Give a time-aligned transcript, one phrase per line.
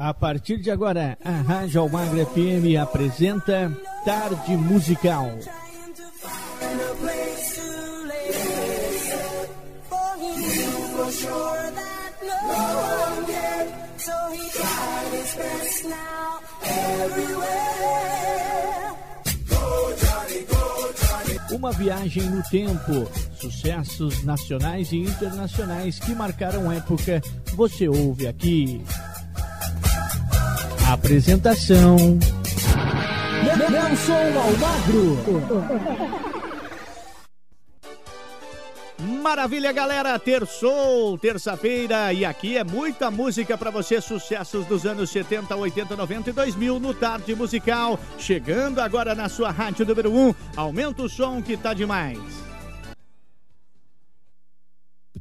[0.00, 5.28] A partir de agora, a Rádio Almagra FM apresenta Tarde Musical.
[21.50, 23.10] Uma viagem no tempo,
[23.40, 27.20] sucessos nacionais e internacionais que marcaram época,
[27.56, 28.80] você ouve aqui.
[30.88, 31.98] Apresentação:
[33.44, 35.18] Nelson Almagro.
[39.22, 40.18] Maravilha, galera!
[40.18, 46.30] Terçou, terça-feira, e aqui é muita música para você, sucessos dos anos 70, 80, 90
[46.30, 48.00] e 2000 no Tarde Musical.
[48.18, 50.34] Chegando agora na sua rádio número 1.
[50.56, 52.18] Aumenta o som que tá demais.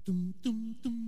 [0.06, 1.07] Tum, tum, tum.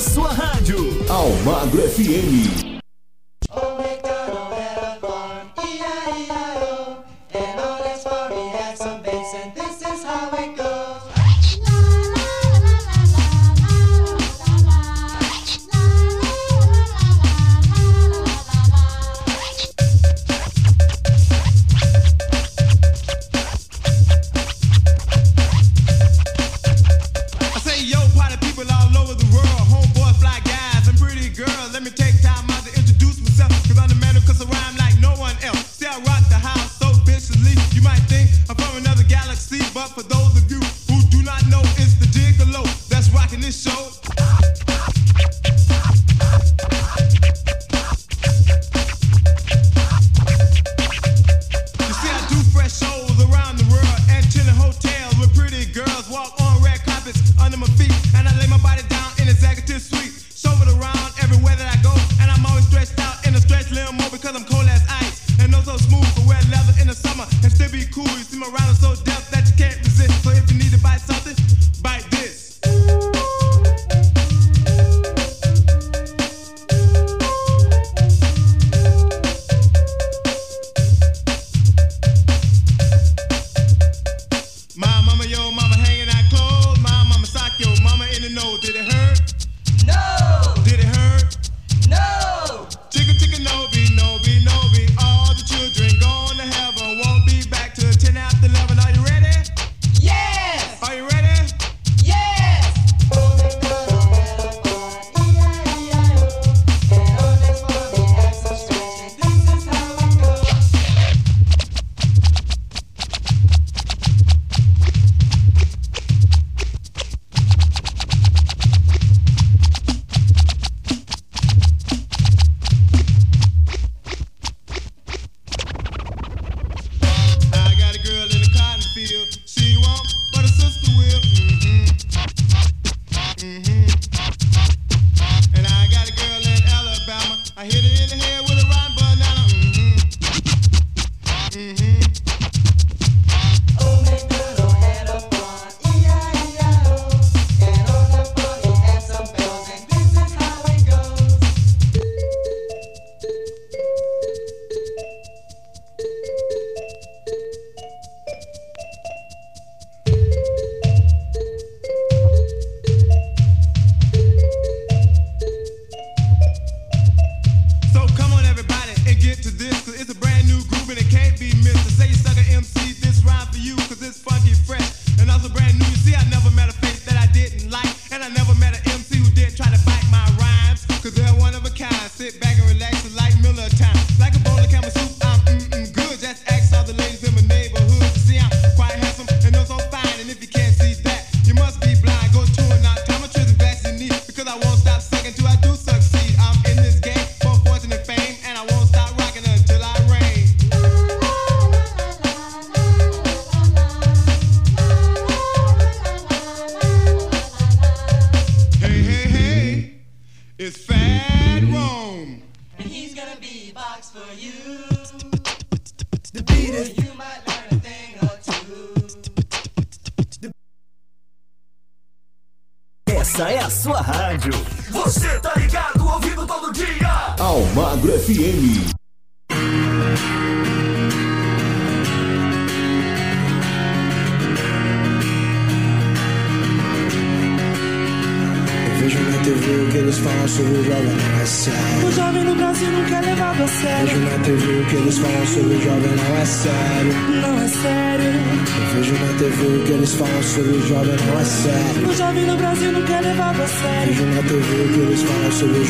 [0.00, 0.76] Sua rádio.
[1.08, 2.65] Almagro FM.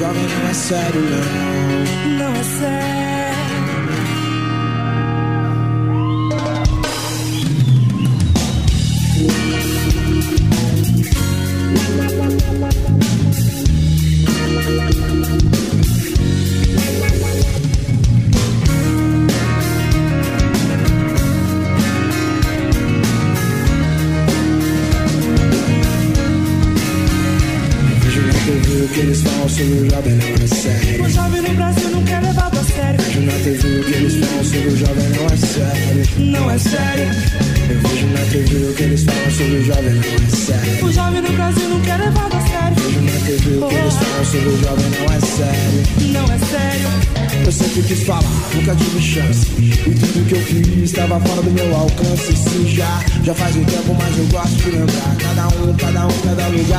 [0.07, 1.56] walking in my side alone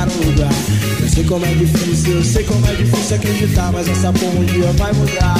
[0.06, 0.52] para lugar.
[1.00, 4.44] Eu sei como é difícil, eu sei como é difícil acreditar, mas essa porra um
[4.44, 5.38] dia vai mudar.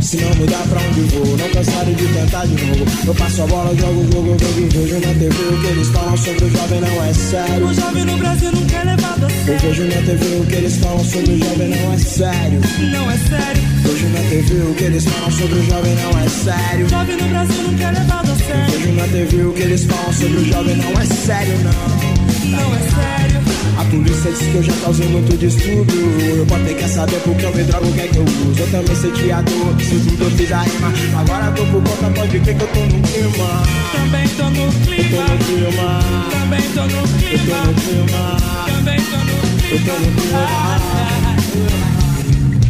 [0.00, 2.86] Se não mudar pra onde vou, não cansarei de tentar de novo.
[3.06, 5.88] Eu passo a bola, jogo o jogo, jogo e vejo na TV o que eles
[5.88, 7.66] falam sobre o jovem não é sério.
[7.66, 9.52] O jovem no Brasil não quer levado a sério.
[9.52, 12.60] Eu vejo na TV o que eles falam sobre o jovem não é sério.
[12.92, 13.62] Não é sério.
[13.82, 16.86] Vejo na TV o que eles falam sobre o jovem não é sério.
[16.86, 18.74] O jovem no Brasil não quer levado a sério.
[18.74, 22.17] Eu vejo na TV o que eles falam sobre o jovem não é sério, não
[22.48, 23.40] não é sério.
[23.78, 26.20] A polícia diz que eu já causei muito distúrbio.
[26.36, 28.60] Eu botei quer saber porque eu me drogo, o que é que eu uso?
[28.60, 30.92] Eu também senti é a dor, preciso tudo eu fiz rima.
[31.20, 33.62] Agora tô por conta, pode ver que eu tô no clima.
[33.92, 35.08] Também tô no clima.
[35.08, 35.88] Eu tô no clima.
[36.30, 37.38] Também tô no clima.
[37.38, 38.36] Eu tô no clima.
[38.66, 39.70] Também tô no clima.
[39.70, 40.88] Eu tô no clima.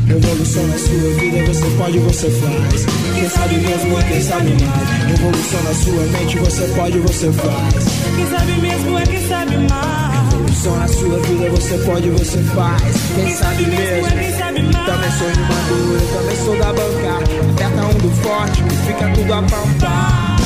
[0.08, 2.86] Revolução na sua vida, você pode, você faz.
[3.14, 5.18] Quem sabe mesmo é quem sabe mais.
[5.18, 7.84] Revolução na sua mente, você pode, você faz.
[8.16, 10.32] Quem sabe mesmo é quem sabe mais.
[10.32, 12.82] Revolução na sua vida, você pode, você faz.
[13.14, 14.86] Quem, Quem sabe sabe mesmo é quem sabe mais.
[14.86, 17.24] Também sou imaduro, também sou da bancada.
[17.50, 20.36] Aperta um do forte, fica tudo a pampar.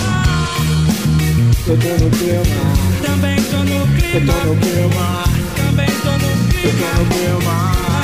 [1.69, 2.43] Eu tô no clima,
[3.07, 4.33] Também tô no eu clima.
[4.33, 5.25] tô no clima,
[5.57, 6.99] Também tô no eu tô clima.
[6.99, 8.02] no clima.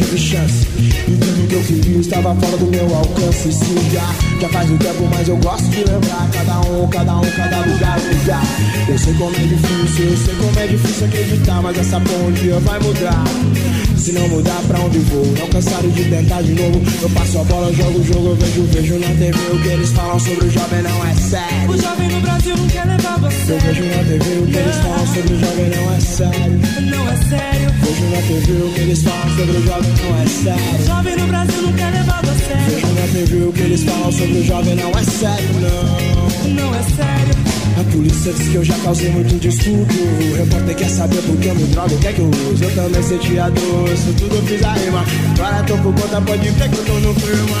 [0.00, 0.66] Tive chance.
[0.78, 3.52] E tudo que eu queria estava fora do meu alcance.
[3.52, 6.28] Se já, já faz um tempo, mas eu gosto de lembrar.
[6.32, 8.42] Cada um, cada um, cada lugar, lugar.
[8.88, 11.62] Eu sei como é difícil, eu sei como é difícil acreditar.
[11.62, 12.00] Mas essa
[12.40, 13.79] dia vai mudar.
[14.00, 15.24] Se não mudar, pra onde vou?
[15.38, 16.80] Não cansado de tentar de novo.
[17.02, 19.38] Eu passo a bola, jogo o jogo, eu vejo, vejo na TV.
[19.52, 21.70] O que eles falam sobre o jovem não é sério.
[21.70, 23.58] O jovem no Brasil não quer levar Eu você.
[23.58, 26.60] vejo na TV o que eles falam sobre o jovem não é sério.
[26.90, 27.70] Não é sério.
[27.82, 30.86] Vejo na TV o que eles falam sobre o jovem não é O sério.
[30.86, 32.54] jovem no Brasil não quer levar você.
[32.70, 36.50] Vejo na TV o que eles falam sobre o jovem não é sério, não.
[36.54, 37.39] Não é sério.
[37.80, 39.86] A polícia diz que eu já causei muito distúrbio.
[40.32, 42.62] O repórter quer saber por que eu me drogo, o que é que eu uso.
[42.64, 45.04] Eu também sentia dor, isso tudo eu fiz a rima.
[45.38, 47.58] Agora tô por conta, pode ver que eu tô no clima.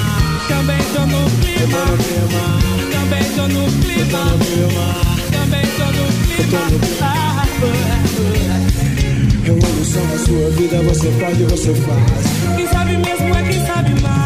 [0.48, 1.86] Também tô no Eu tô clima.
[1.86, 2.42] no clima,
[2.92, 4.24] Também tô no eu tô clima.
[4.24, 4.86] no clima.
[5.32, 6.60] Também tô no clima.
[7.00, 7.46] Ah,
[9.44, 12.56] Revolução na sua vida, você pode, você faz.
[12.56, 14.19] Quem sabe mesmo é quem sabe mais.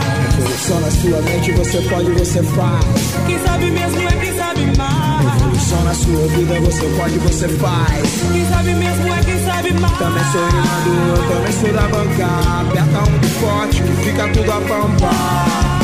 [0.64, 2.85] Revolução na sua mente, você pode, você faz.
[3.26, 5.33] Quem sabe mesmo é quem sabe mais.
[5.35, 8.09] Revolução na sua vida, você pode, você faz.
[8.33, 9.99] Quem sabe mesmo é quem sabe mais.
[9.99, 12.26] Também sou imaduro, também sou da banca.
[12.62, 15.80] Aperta um forte, fica tudo a pampar.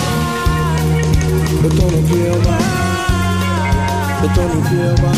[1.63, 2.59] Eu tô no clima,
[4.23, 5.13] eu tô no clima,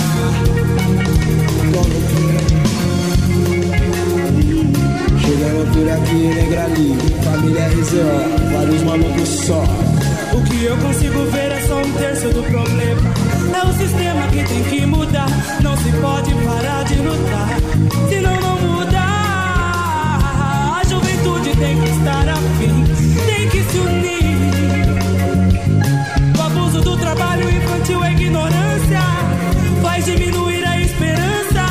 [1.73, 2.72] tô no clima.
[5.43, 9.65] Chegando por aqui, negra livre, família RZO, vários malucos só.
[10.33, 13.01] O que eu consigo ver é só um terço do problema.
[13.53, 15.27] É o sistema que tem que mudar.
[15.61, 17.49] Não se pode parar de lutar.
[18.09, 19.01] Senão não muda.
[20.79, 22.85] A juventude tem que estar afim.
[23.27, 24.39] Tem que se unir.
[26.39, 29.01] O abuso do trabalho infantil, a ignorância.
[29.83, 31.65] Faz diminuir a esperança.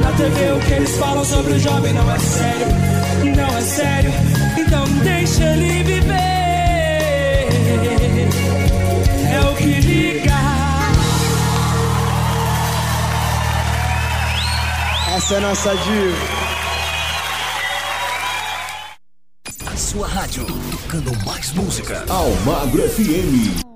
[0.00, 3.05] Na TV o que eles falam sobre o jovem não é sério.
[3.36, 4.10] Não é sério.
[4.58, 6.16] Então deixa ele viver.
[9.30, 10.32] É o que liga.
[15.16, 16.46] Essa é nossa diva.
[19.66, 22.04] A sua rádio, tocando mais música.
[22.08, 23.75] Almagro FM.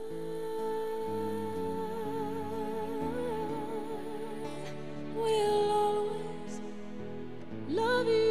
[5.21, 6.61] will always
[7.69, 8.30] love you.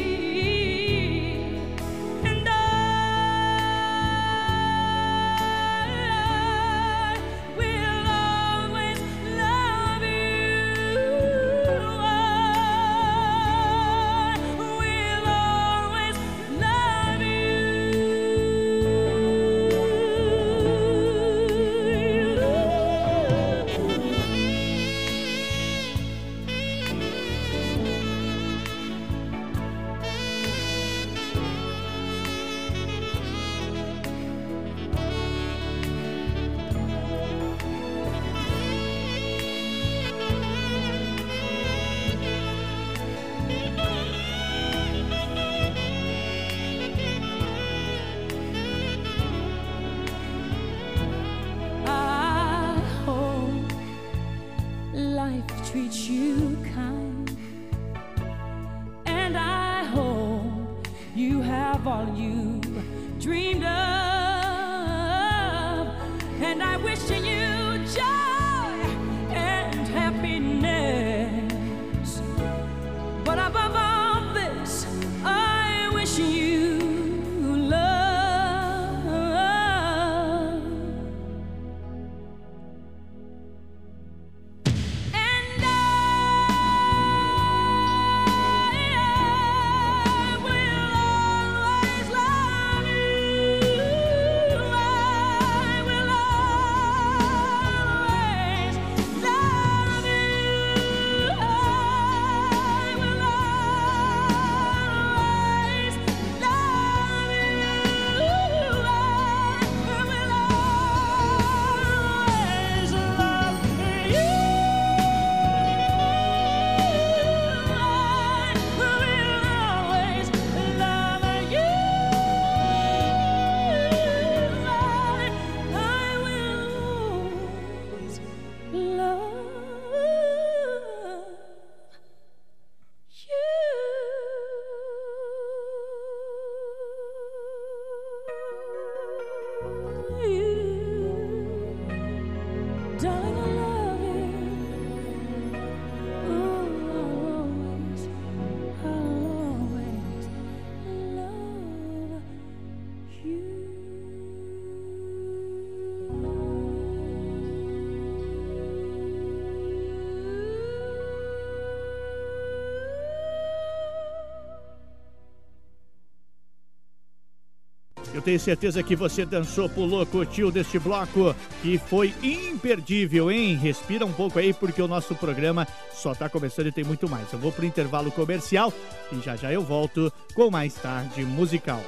[168.21, 173.55] Eu tenho certeza que você dançou, pulou, curtiu deste bloco que foi imperdível, hein?
[173.55, 177.33] Respira um pouco aí porque o nosso programa só tá começando e tem muito mais.
[177.33, 178.71] Eu vou pro intervalo comercial
[179.11, 181.81] e já já eu volto com mais tarde musical.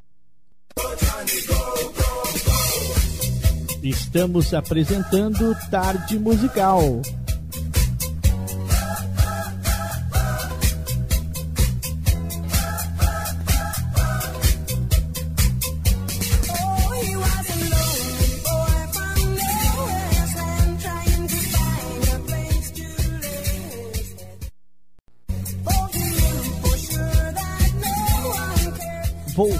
[3.84, 7.04] Estamos apresentando Tarde Musical.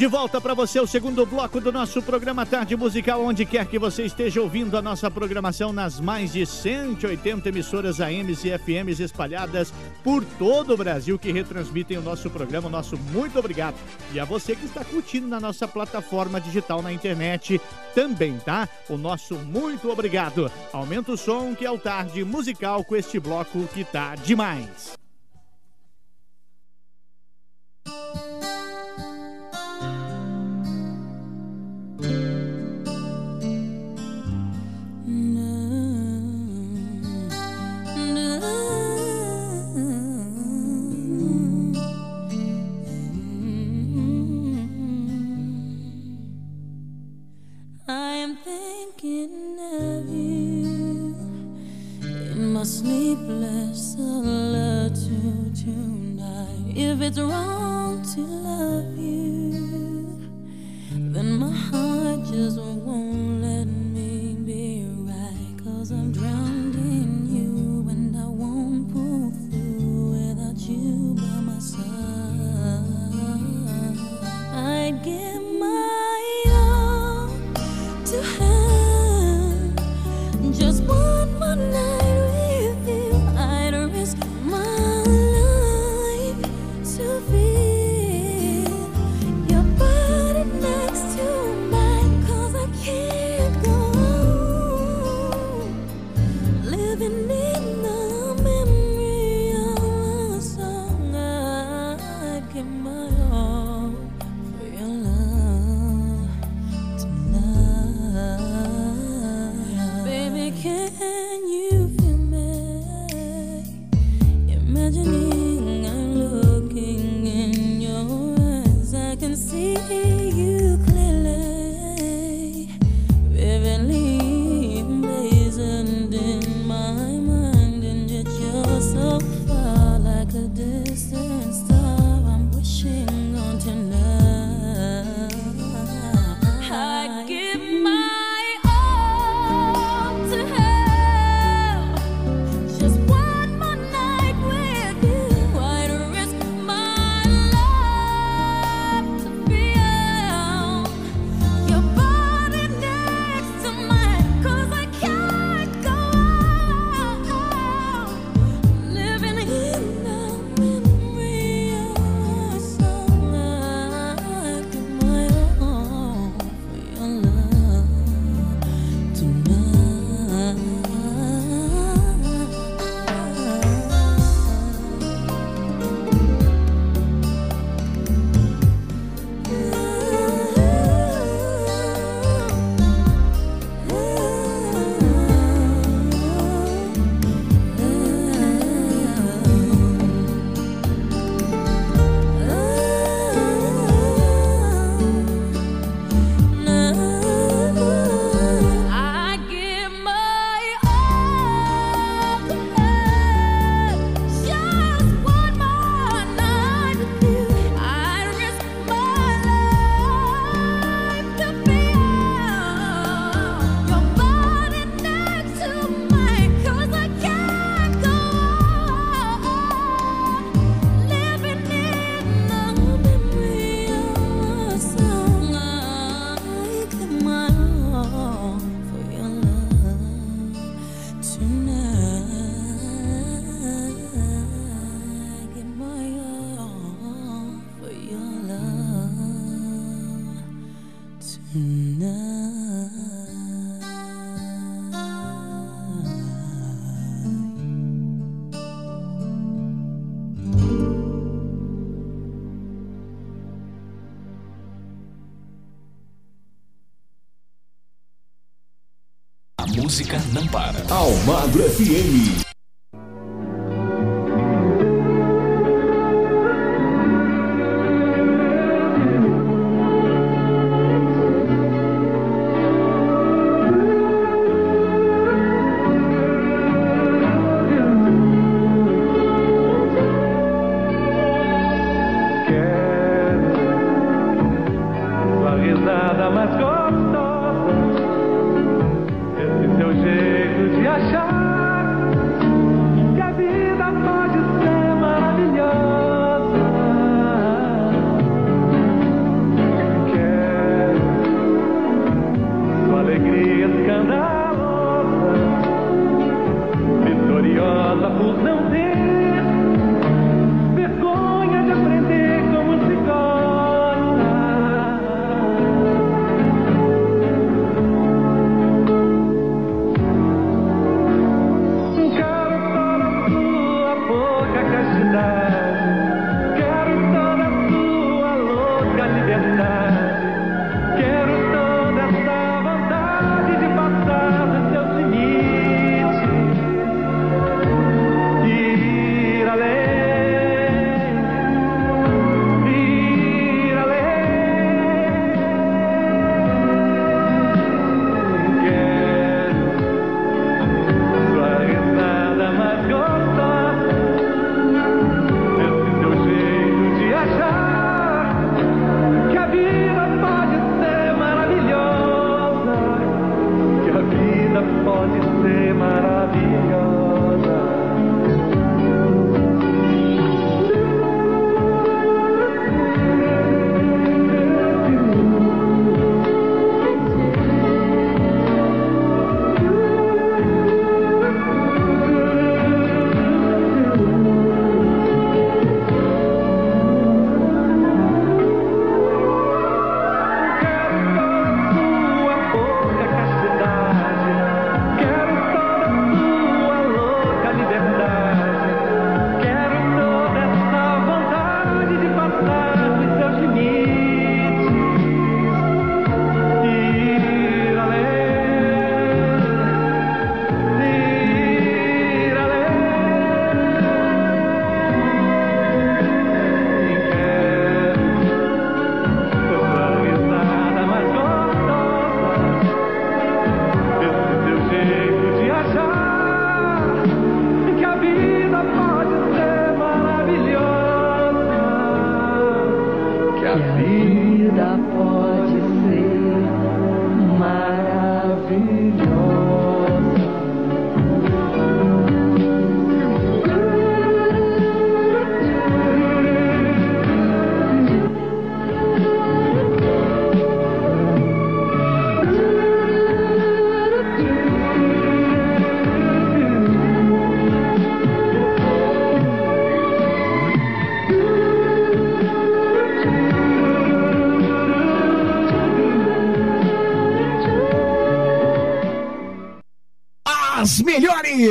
[0.00, 3.78] De volta para você o segundo bloco do nosso programa Tarde Musical, onde quer que
[3.78, 9.74] você esteja ouvindo a nossa programação nas mais de 180 emissoras AMs e FMs espalhadas
[10.02, 12.68] por todo o Brasil que retransmitem o nosso programa.
[12.68, 13.76] O Nosso muito obrigado.
[14.14, 17.60] E a você que está curtindo na nossa plataforma digital na internet
[17.94, 18.66] também, tá?
[18.88, 20.50] O nosso muito obrigado.
[20.72, 24.98] Aumenta o som que é o Tarde Musical com este bloco que tá demais.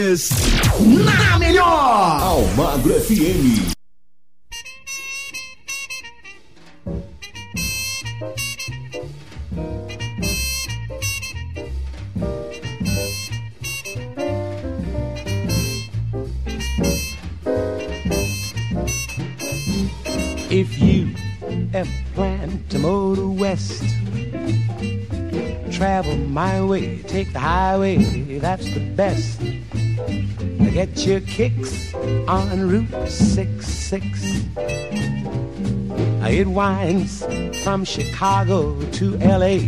[0.10, 0.30] Melhores
[0.80, 2.22] na melhor.
[2.22, 3.70] Almagro FM.
[20.52, 21.14] If you
[21.74, 23.84] ever plan to motor west,
[25.72, 27.98] travel my way, take the highway,
[28.40, 29.29] that's the best.
[31.00, 31.96] Get your kicks
[32.28, 34.06] on Route 66.
[36.28, 37.24] It winds
[37.64, 39.60] from Chicago to LA,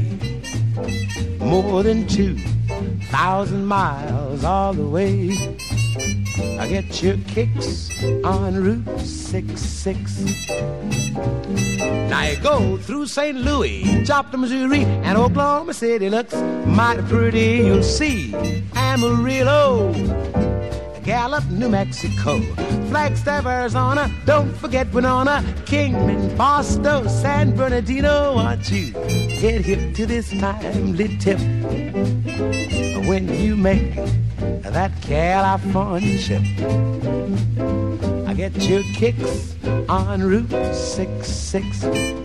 [1.39, 5.31] more than 2,000 miles all the way.
[6.59, 7.89] I get your kicks
[8.25, 10.49] on Route 66.
[12.09, 13.37] Now you go through St.
[13.37, 18.35] Louis, Joplin, Missouri, and Oklahoma City looks mighty pretty, you'll see.
[18.75, 19.93] Amarillo,
[21.21, 22.39] Gallup, New Mexico,
[22.89, 24.09] Flagstaff, Arizona.
[24.25, 28.33] Don't forget Winona, Kingman, Boston, San Bernardino.
[28.33, 28.91] Want you
[29.39, 31.37] get hip to this timely tip
[33.05, 33.93] when you make
[34.63, 36.41] that California trip.
[38.27, 39.55] I get your kicks
[39.87, 42.20] on Route 66.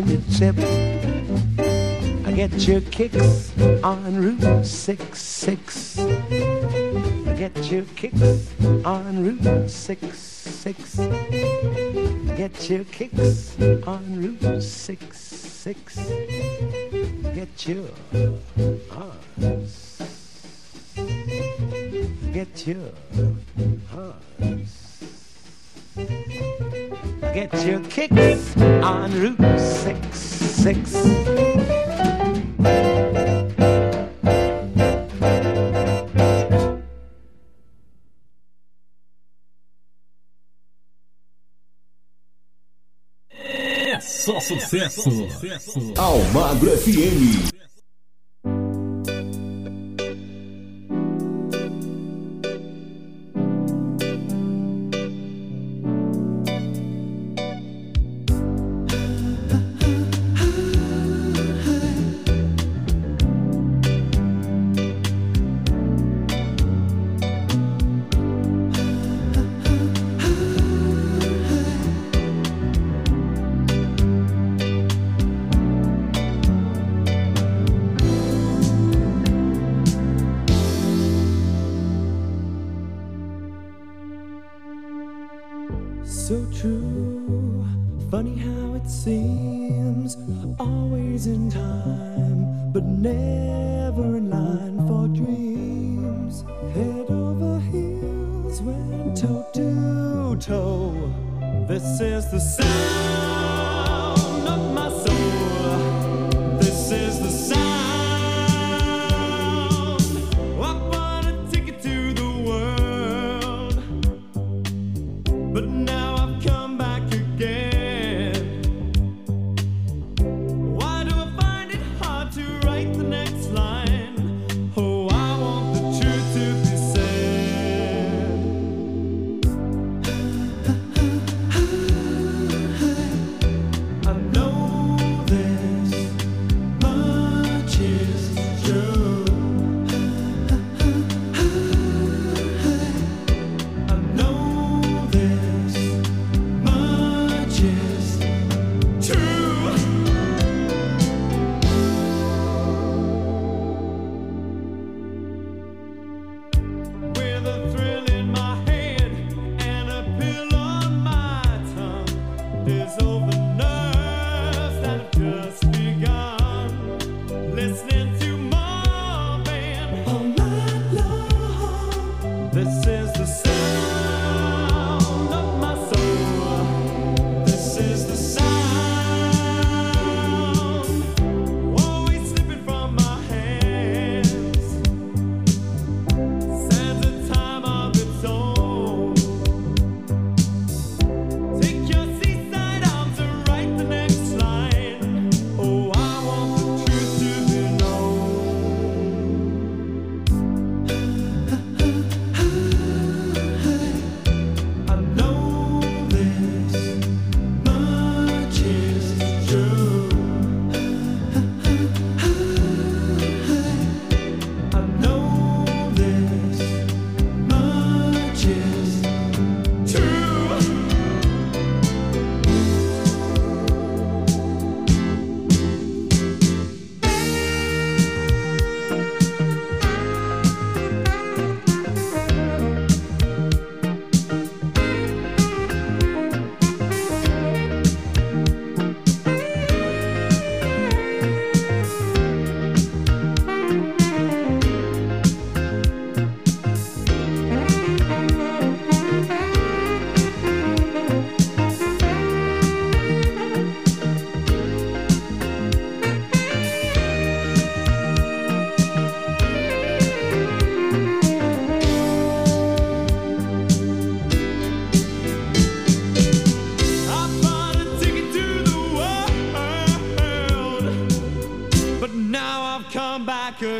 [0.00, 0.56] California trip.
[2.26, 3.52] I get your kicks
[3.84, 5.98] on Route 66.
[5.98, 8.48] I get your kicks
[8.84, 10.96] on Route 66.
[12.36, 15.96] Get your kicks on Route 66.
[17.34, 17.88] Get your
[18.90, 20.00] arms.
[22.32, 22.92] Get your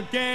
[0.01, 0.30] the game.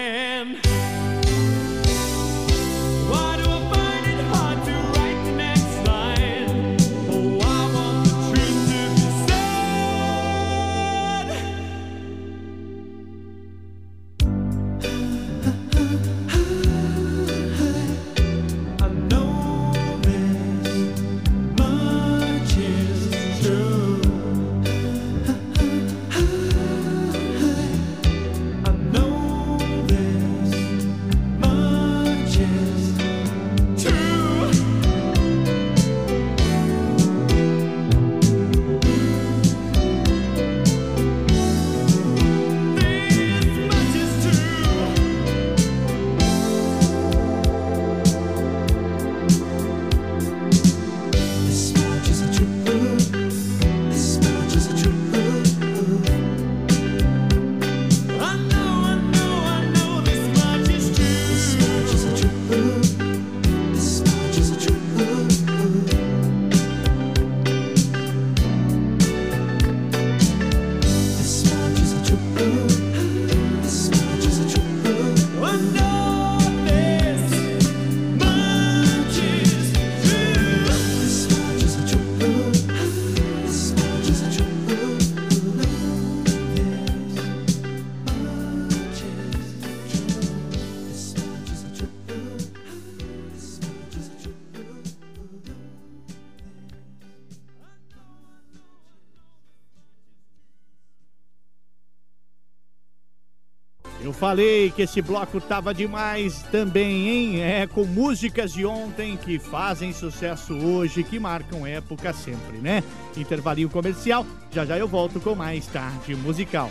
[104.36, 107.42] falei que esse bloco tava demais também, hein?
[107.42, 112.84] É, com músicas de ontem que fazem sucesso hoje, que marcam época sempre, né?
[113.16, 116.70] Intervalinho comercial, já já eu volto com mais tarde musical.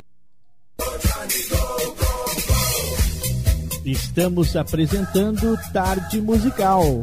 [3.83, 7.03] Estamos apresentando Tarde Musical.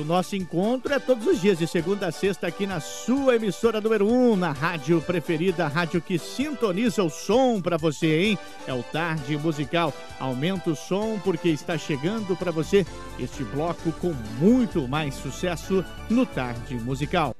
[0.00, 3.80] o nosso encontro é todos os dias, de segunda a sexta, aqui na sua emissora
[3.80, 8.38] número 1, um, na rádio preferida, a rádio que sintoniza o som para você, hein?
[8.66, 9.92] É o Tarde Musical.
[10.18, 12.86] Aumenta o som porque está chegando para você
[13.18, 17.39] este bloco com muito mais sucesso no Tarde Musical.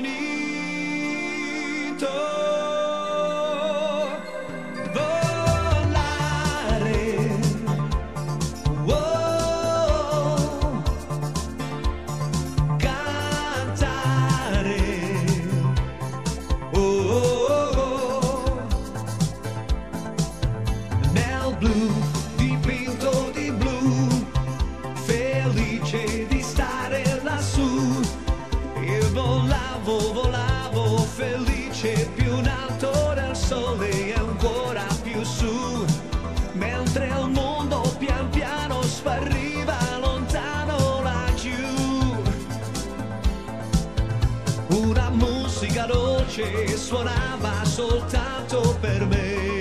[46.92, 49.61] suonava soltanto per me.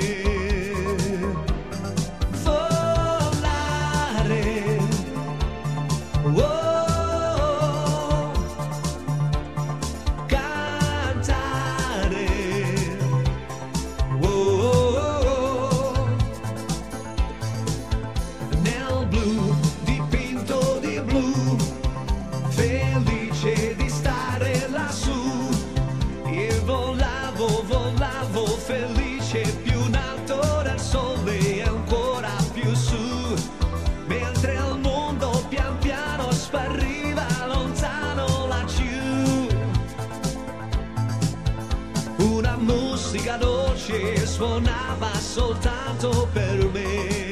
[44.41, 47.30] suonava soltanto per me.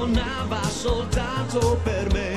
[0.00, 2.29] suonava soltanto per me.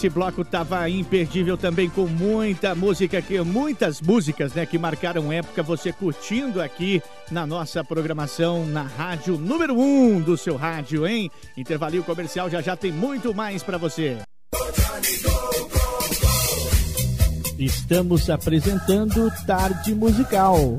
[0.00, 5.62] Esse bloco tava imperdível também com muita música que muitas músicas, né, que marcaram época
[5.62, 11.30] você curtindo aqui na nossa programação na rádio número 1 um do seu rádio, hein?
[11.54, 14.16] Intervalinho comercial já já tem muito mais pra você.
[17.58, 20.78] Estamos apresentando Tarde Musical.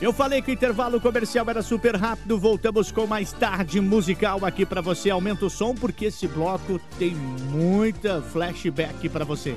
[0.00, 2.38] Eu falei que o intervalo comercial era super rápido.
[2.38, 5.08] Voltamos com mais tarde musical aqui pra você.
[5.08, 9.56] Aumenta o som porque esse bloco tem muita flashback pra você.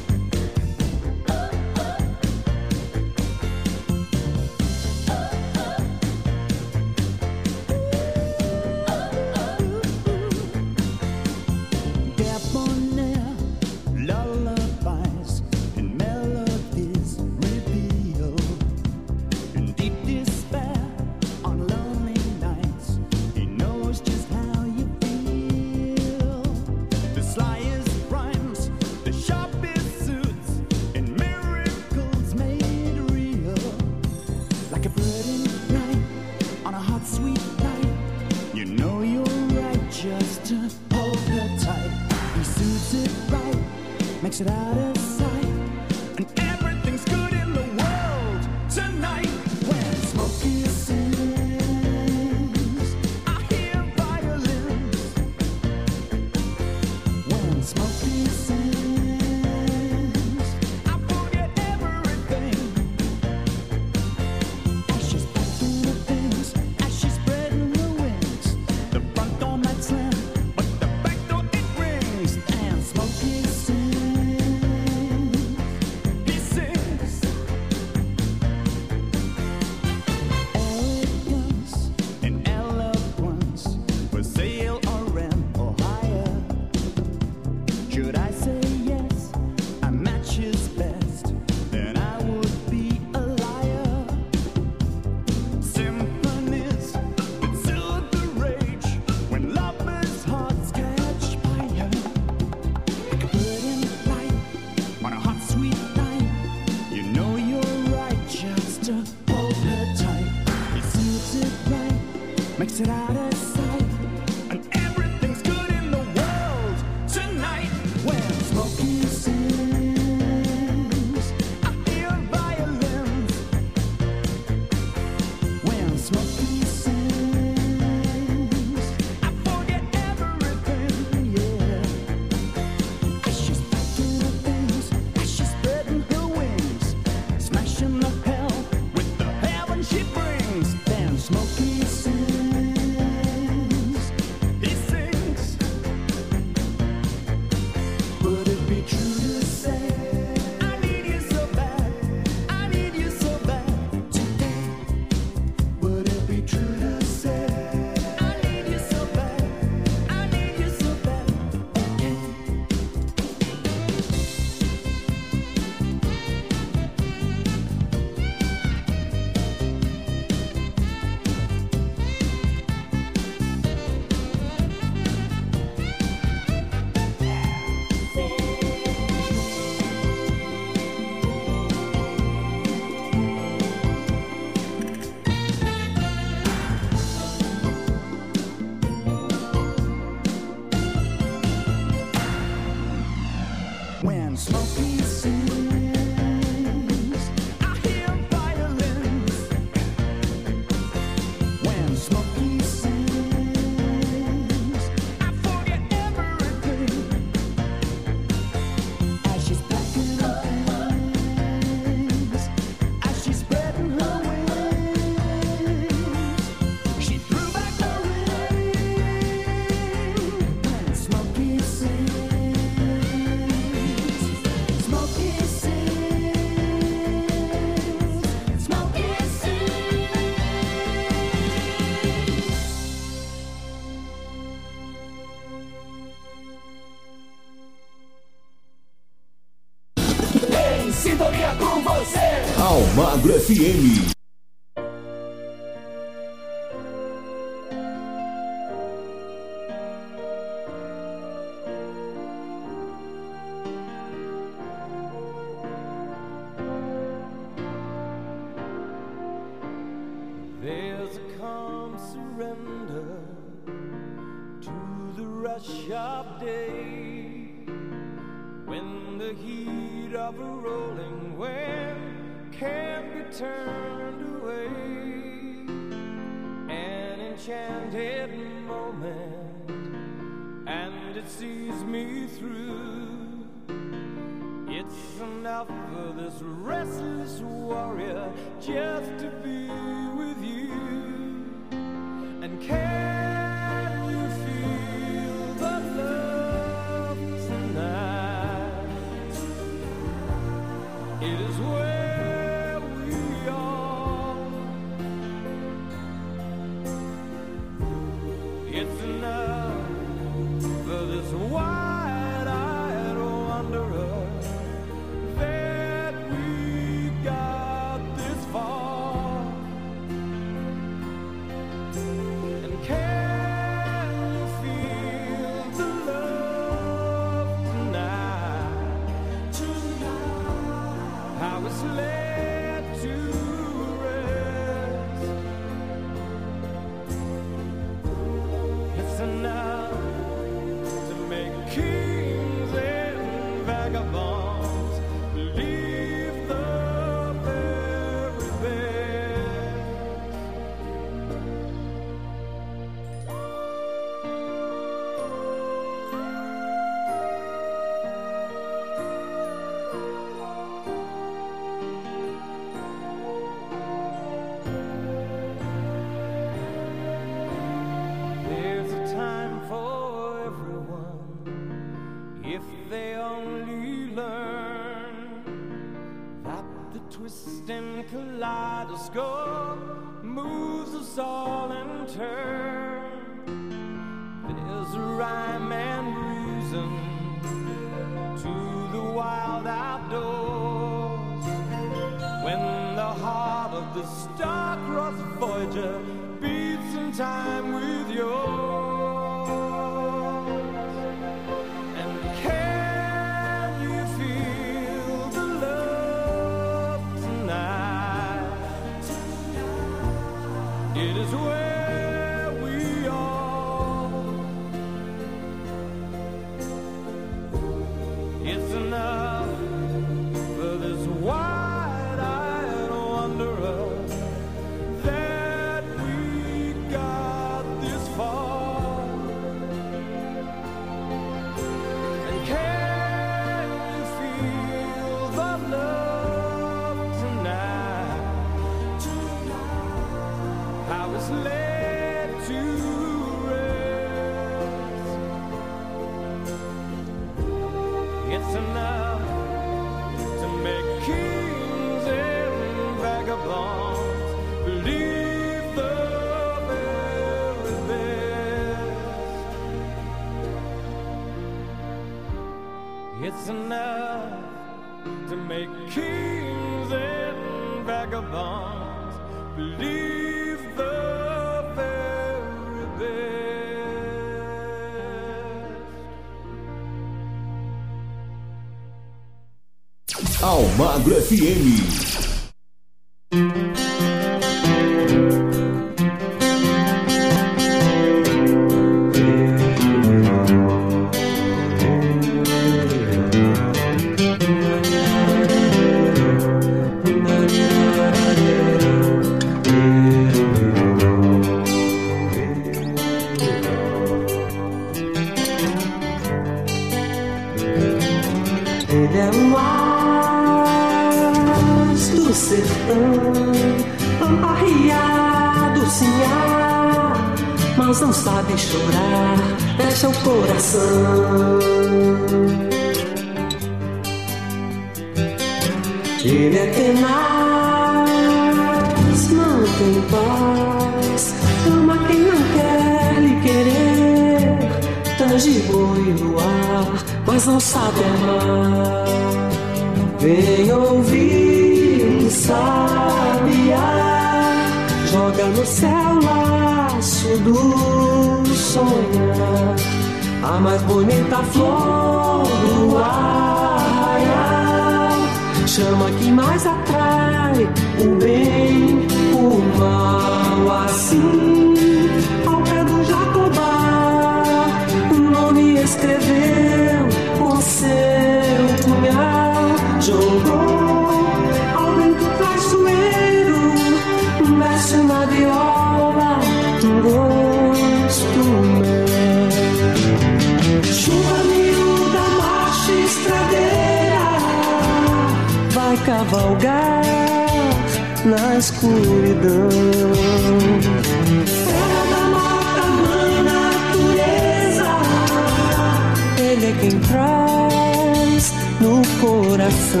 [598.80, 600.00] No coração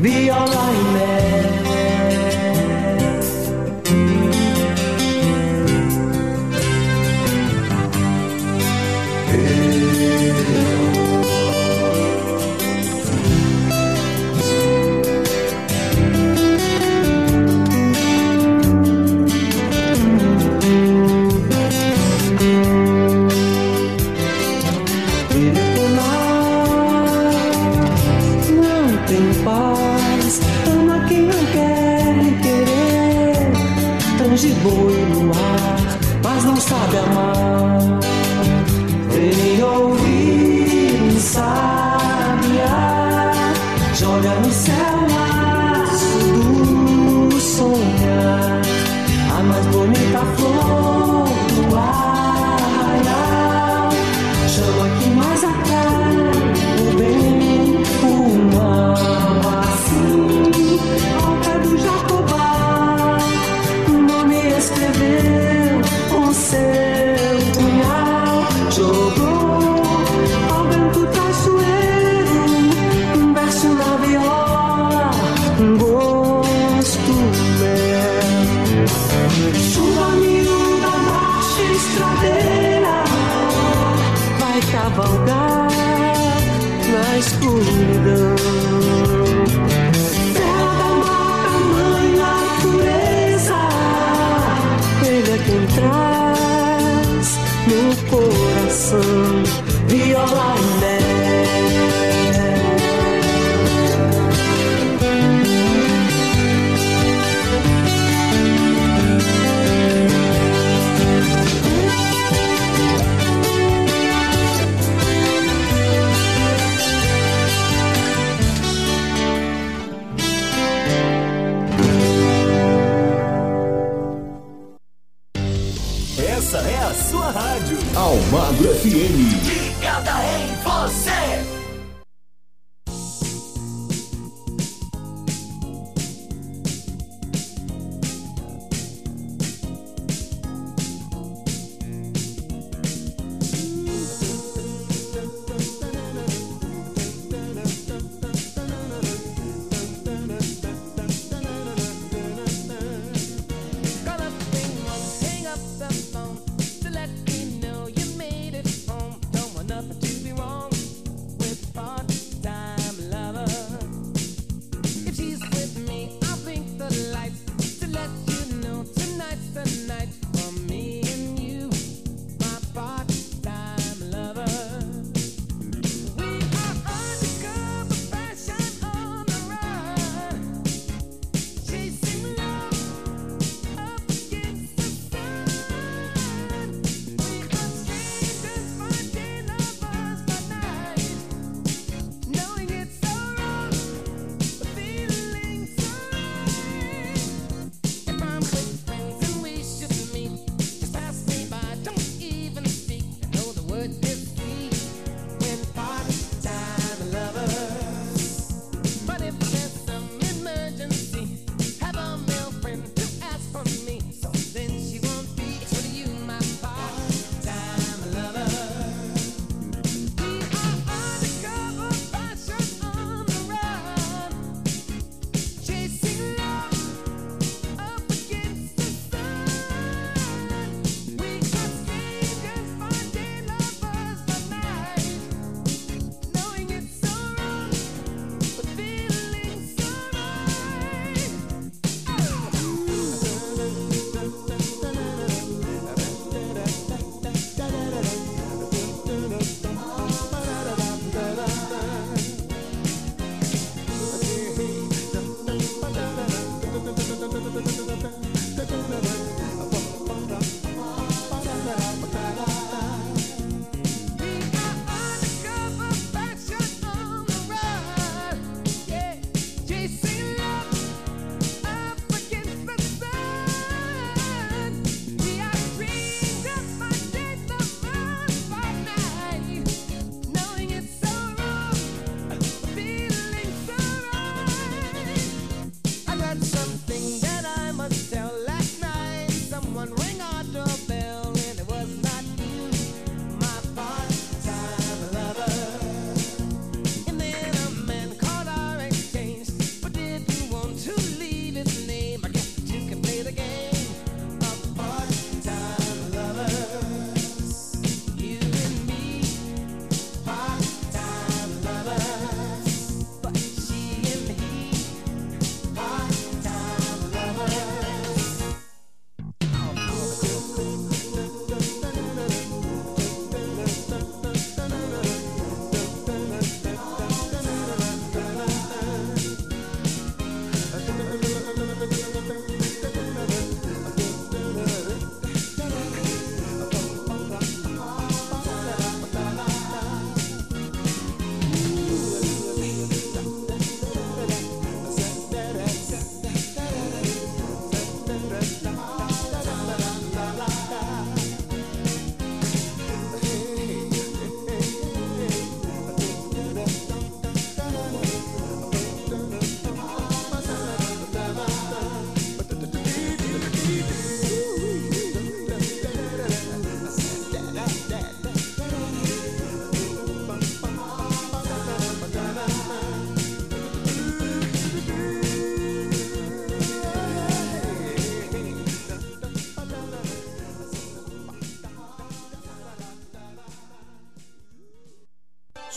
[0.00, 2.47] viola e mel.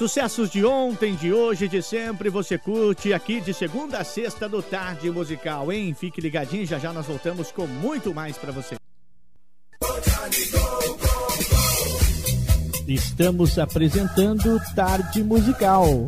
[0.01, 4.59] Sucessos de ontem, de hoje, de sempre, você curte aqui de segunda a sexta do
[4.59, 5.93] Tarde Musical, hein?
[5.93, 8.77] Fique ligadinho, já já nós voltamos com muito mais para você.
[12.87, 16.07] Estamos apresentando Tarde Musical.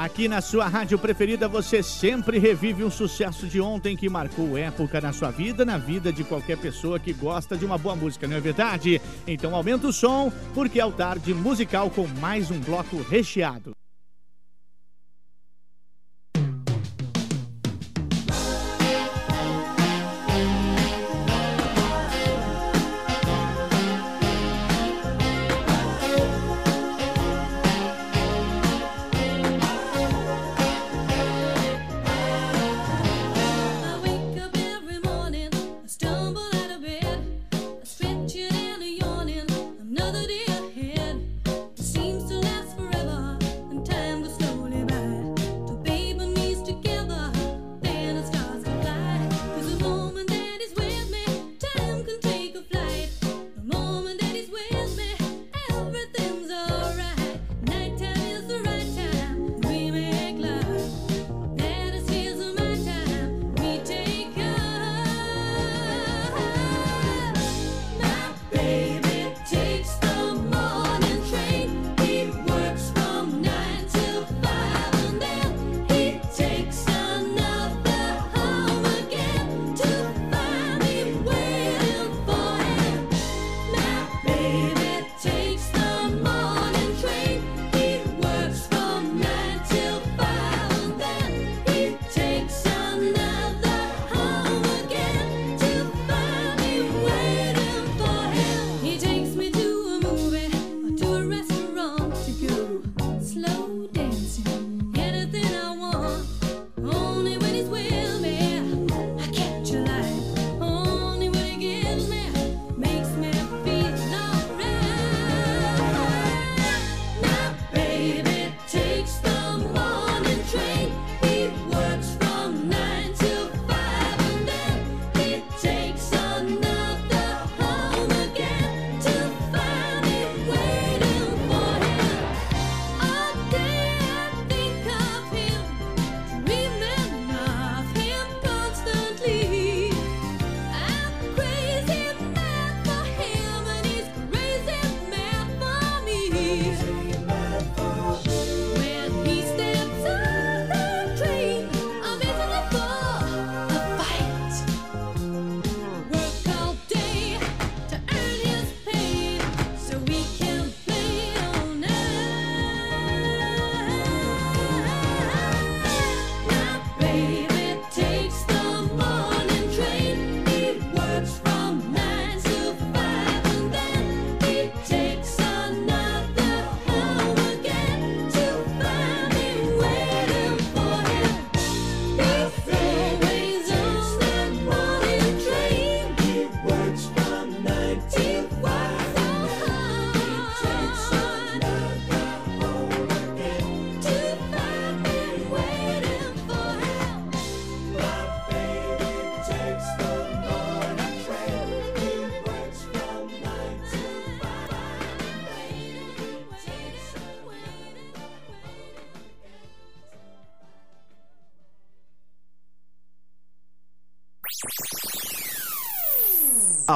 [0.00, 4.98] Aqui na sua rádio preferida, você sempre revive um sucesso de ontem que marcou época
[4.98, 8.34] na sua vida, na vida de qualquer pessoa que gosta de uma boa música, não
[8.34, 8.98] é verdade?
[9.26, 13.72] Então aumenta o som, porque é o tarde musical com mais um bloco recheado.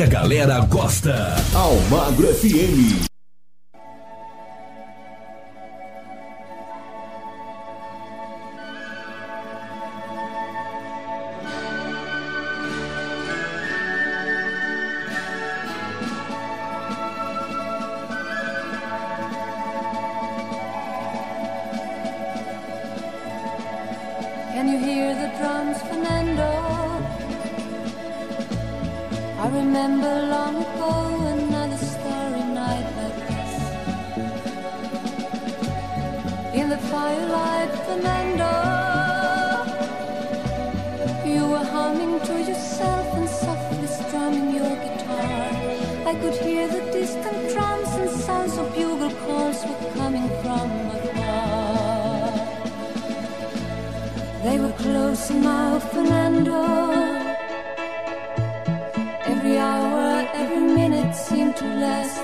[0.00, 1.36] que a galera gosta.
[1.54, 3.09] Almagro FM.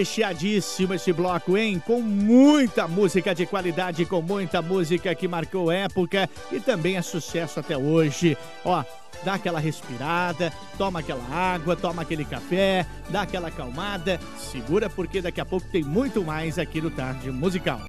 [0.00, 1.78] Recheadíssimo esse bloco, hein?
[1.86, 7.60] Com muita música de qualidade, com muita música que marcou época e também é sucesso
[7.60, 8.34] até hoje.
[8.64, 8.82] Ó,
[9.22, 15.38] dá aquela respirada, toma aquela água, toma aquele café, dá aquela acalmada, segura porque daqui
[15.38, 17.82] a pouco tem muito mais aqui no Tarde Musical.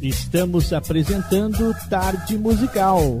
[0.00, 3.20] Estamos apresentando Tarde Musical.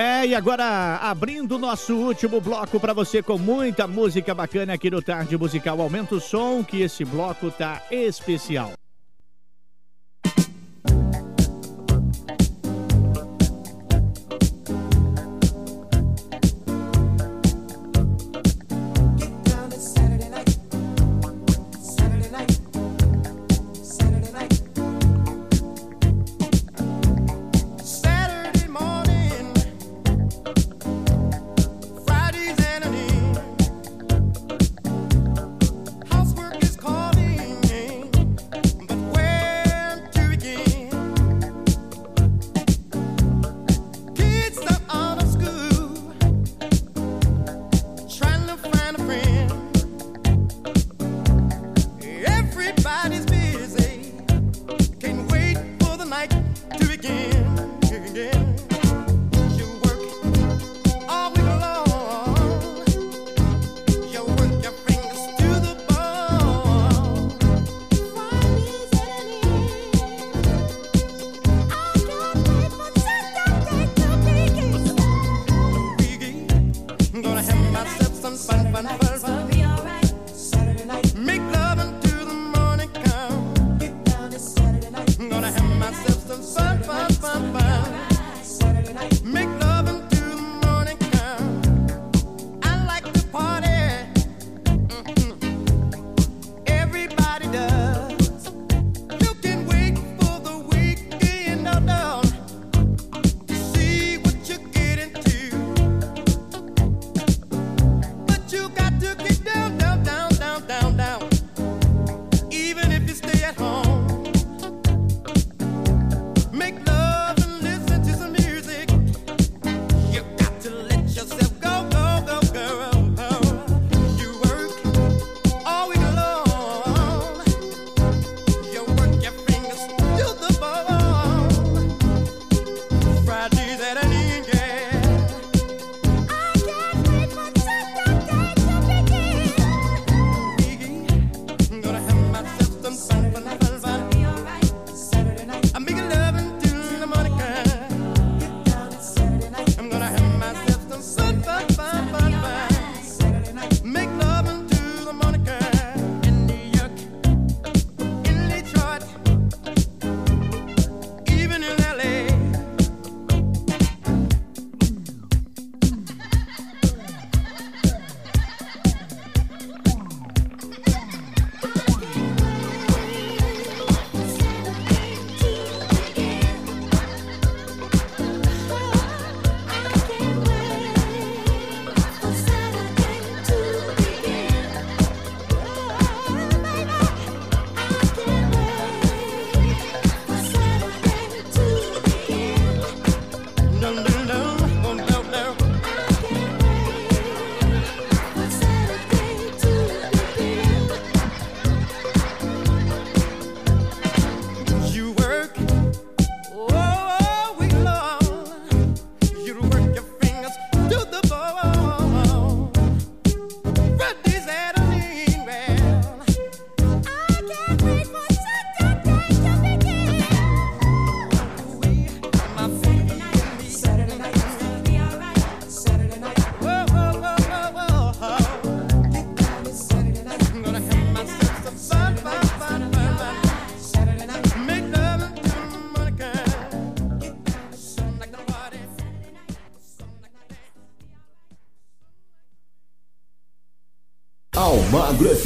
[0.00, 4.88] É, e agora abrindo o nosso último bloco para você com muita música bacana aqui
[4.88, 5.80] no Tarde Musical.
[5.80, 8.74] Aumenta o som que esse bloco tá especial.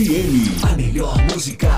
[0.02, 1.71] FM, a melhor música.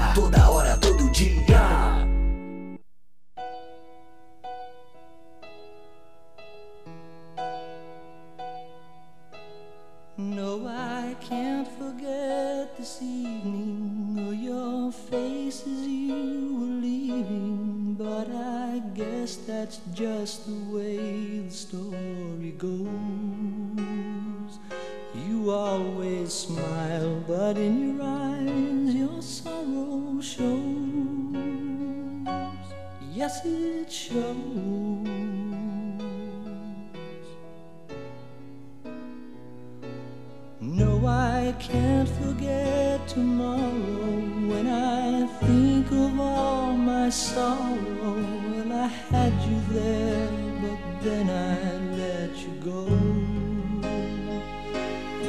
[47.14, 50.28] sorrow and I had you there,
[50.60, 52.86] but then I let you go.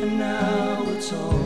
[0.02, 1.45] And now it's all.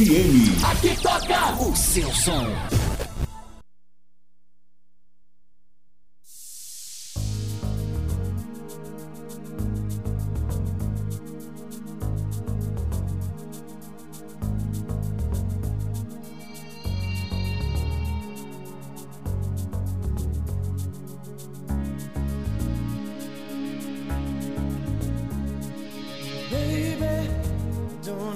[0.00, 0.64] FM.
[0.64, 2.46] Aqui toca o seu som.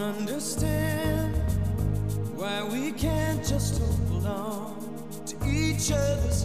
[0.05, 0.84] Understand
[2.45, 4.77] why we can't just hold on
[5.25, 6.45] to each other's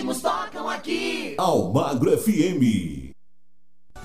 [0.00, 1.34] ritmos tocam aqui.
[1.36, 3.10] Almagro FM.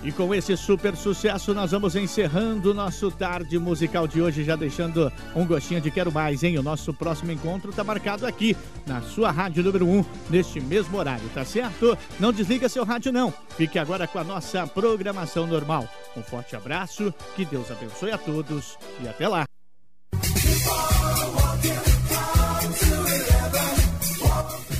[0.04, 4.56] E com esse super sucesso, nós vamos encerrando o nosso tarde musical de hoje, já
[4.56, 6.60] deixando um gostinho de quero mais, hein?
[6.60, 8.56] O nosso próximo encontro tá marcado aqui,
[8.86, 11.98] na sua rádio número 1, neste mesmo horário, tá certo?
[12.20, 13.34] Não desliga seu rádio, não.
[13.58, 15.88] Fique agora com a nossa programação normal.
[16.16, 19.45] Um forte abraço, que Deus abençoe a todos e até lá.